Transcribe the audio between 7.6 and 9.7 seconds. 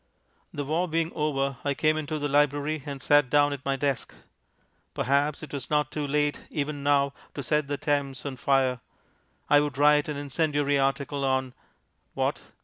the Thames on fire. I